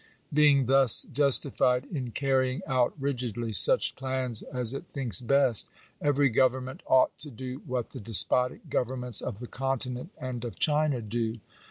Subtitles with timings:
[0.33, 5.69] Being thus justified in carrying out rigidly such plans as it thinks best,
[6.01, 11.03] every government ought to do what the despotic governments of the Continent and of China
[11.03, 11.39] do.